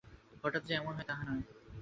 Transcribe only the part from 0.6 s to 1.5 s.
যে এমন হয়, তাহা নয়।